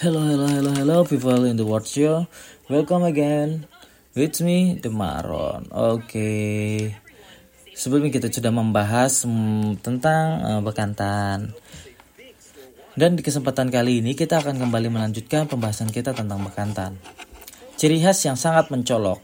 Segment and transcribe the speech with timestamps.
[0.00, 2.24] Hello, hello, hello, hello, people in the world show.
[2.72, 3.68] Welcome again
[4.16, 5.68] with me, The Maron.
[5.76, 6.88] Oke,
[7.76, 11.52] sebelumnya kita sudah membahas hmm, tentang uh, bekantan.
[12.96, 16.96] Dan di kesempatan kali ini kita akan kembali melanjutkan pembahasan kita tentang bekantan.
[17.76, 19.20] Ciri khas yang sangat mencolok.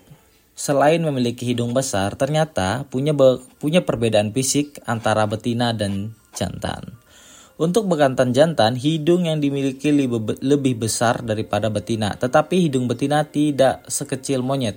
[0.53, 7.01] Selain memiliki hidung besar, ternyata punya be- punya perbedaan fisik antara betina dan jantan.
[7.57, 14.45] Untuk bekantan jantan, hidung yang dimiliki lebih, besar daripada betina, tetapi hidung betina tidak sekecil
[14.45, 14.77] monyet.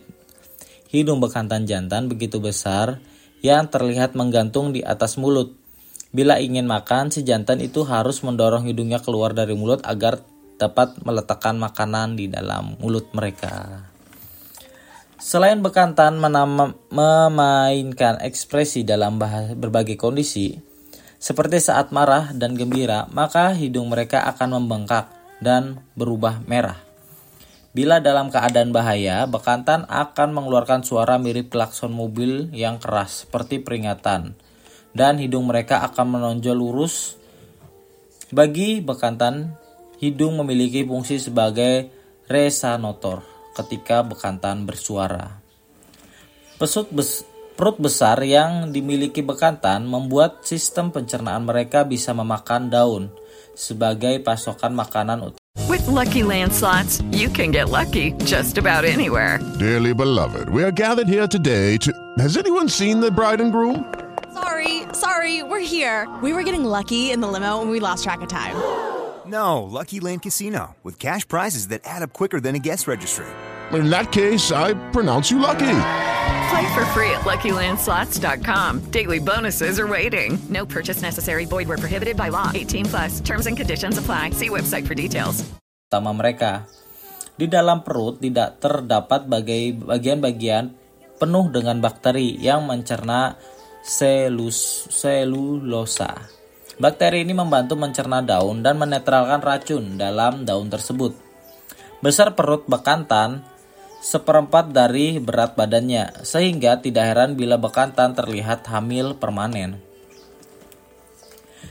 [0.88, 3.04] Hidung bekantan jantan begitu besar
[3.44, 5.52] yang terlihat menggantung di atas mulut.
[6.16, 10.24] Bila ingin makan, si jantan itu harus mendorong hidungnya keluar dari mulut agar
[10.56, 13.84] dapat meletakkan makanan di dalam mulut mereka.
[15.20, 16.16] Selain bekantan
[16.96, 19.20] memainkan ekspresi dalam
[19.60, 20.56] berbagai kondisi,
[21.20, 25.12] seperti saat marah dan gembira, maka hidung mereka akan membengkak
[25.44, 26.80] dan berubah merah.
[27.76, 34.34] Bila dalam keadaan bahaya, bekantan akan mengeluarkan suara mirip klakson mobil yang keras seperti peringatan.
[34.90, 37.14] Dan hidung mereka akan menonjol lurus.
[38.34, 39.54] Bagi bekantan,
[40.02, 41.94] hidung memiliki fungsi sebagai
[42.26, 43.22] resanotor
[43.54, 45.38] ketika bekantan bersuara.
[46.58, 47.29] Pesut bes
[47.60, 53.12] Perut besar yang dimiliki bekantan membuat sistem pencernaan mereka bisa memakan daun
[53.52, 55.44] sebagai pasokan makanan utama.
[55.68, 59.44] With lucky landslots, you can get lucky just about anywhere.
[59.60, 61.92] Dearly beloved, we are gathered here today to.
[62.16, 63.84] Has anyone seen the bride and groom?
[64.32, 66.08] Sorry, sorry, we're here.
[66.24, 68.56] We were getting lucky in the limo and we lost track of time.
[69.28, 73.28] No, Lucky Land Casino, with cash prizes that add up quicker than a guest registry.
[73.76, 75.76] In that case, I pronounce you lucky.
[76.50, 78.90] Play for free at LuckyLandSlots.com.
[78.90, 80.42] Daily bonuses are waiting.
[80.50, 81.46] No purchase necessary.
[81.46, 82.50] Void were prohibited by law.
[82.50, 83.22] 18 plus.
[83.22, 84.34] Terms and conditions apply.
[84.34, 85.46] See website for details.
[85.86, 86.66] Utama mereka.
[87.38, 89.30] Di dalam perut tidak terdapat
[89.86, 90.74] bagian-bagian
[91.22, 93.38] penuh dengan bakteri yang mencerna
[93.86, 96.18] selus, selulosa.
[96.82, 101.14] Bakteri ini membantu mencerna daun dan menetralkan racun dalam daun tersebut.
[102.02, 103.46] Besar perut bekantan
[104.00, 109.80] seperempat dari berat badannya, sehingga tidak heran bila bekantan terlihat hamil permanen.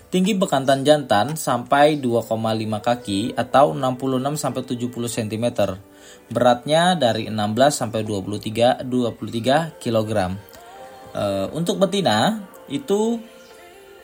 [0.08, 2.32] Tinggi bekantan jantan sampai 2,5
[2.80, 5.46] kaki atau 66 sampai 70 cm.
[6.32, 7.36] Beratnya dari 16
[7.68, 10.10] sampai 23 23 kg.
[11.52, 12.40] Untuk betina
[12.72, 13.20] itu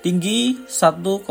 [0.04, 1.24] tinggi 1,7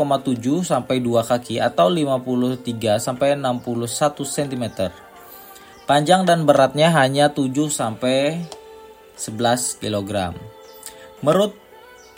[0.66, 4.64] sampai 2 kaki atau 53 sampai 61 cm.
[5.84, 8.40] Panjang dan beratnya hanya 7 sampai
[9.20, 10.32] 11 kg.
[11.20, 11.52] Menurut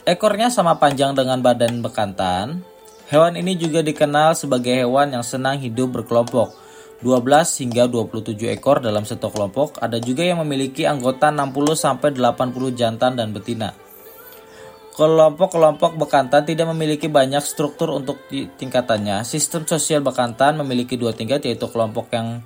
[0.07, 2.63] ekornya sama panjang dengan badan bekantan.
[3.11, 6.55] Hewan ini juga dikenal sebagai hewan yang senang hidup berkelompok.
[7.03, 7.27] 12
[7.67, 9.83] hingga 27 ekor dalam satu kelompok.
[9.83, 13.75] Ada juga yang memiliki anggota 60 sampai 80 jantan dan betina.
[14.95, 19.27] Kelompok-kelompok bekantan tidak memiliki banyak struktur untuk tingkatannya.
[19.27, 22.41] Sistem sosial bekantan memiliki dua tingkat yaitu kelompok yang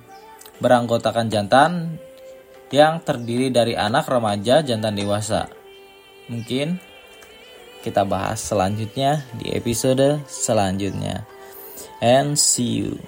[0.61, 1.97] beranggotakan jantan
[2.71, 5.51] yang terdiri dari anak remaja jantan dewasa.
[6.31, 6.79] Mungkin
[7.81, 11.25] kita bahas selanjutnya di episode selanjutnya.
[11.99, 13.01] And see you.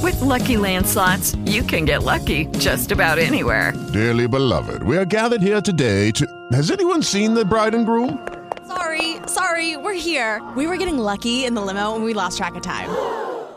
[0.00, 3.74] With lucky landslots, you can get lucky just about anywhere.
[3.92, 6.24] Dearly beloved, we are gathered here today to.
[6.54, 8.18] Has anyone seen the bride and groom?
[8.66, 10.40] Sorry, sorry, we're here.
[10.54, 12.88] We were getting lucky in the limo and we lost track of time.